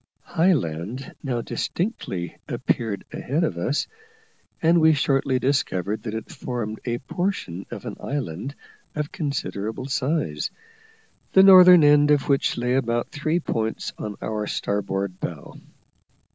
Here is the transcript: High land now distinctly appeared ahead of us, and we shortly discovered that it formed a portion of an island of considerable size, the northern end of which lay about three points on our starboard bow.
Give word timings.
High 0.23 0.53
land 0.53 1.13
now 1.21 1.41
distinctly 1.41 2.35
appeared 2.47 3.05
ahead 3.13 3.43
of 3.43 3.55
us, 3.59 3.85
and 4.59 4.81
we 4.81 4.93
shortly 4.93 5.37
discovered 5.37 6.01
that 6.01 6.15
it 6.15 6.31
formed 6.31 6.79
a 6.85 6.97
portion 6.97 7.67
of 7.69 7.85
an 7.85 7.97
island 7.99 8.55
of 8.95 9.11
considerable 9.11 9.85
size, 9.85 10.49
the 11.33 11.43
northern 11.43 11.83
end 11.83 12.09
of 12.09 12.27
which 12.29 12.57
lay 12.57 12.73
about 12.73 13.11
three 13.11 13.39
points 13.39 13.93
on 13.99 14.15
our 14.23 14.47
starboard 14.47 15.19
bow. 15.19 15.59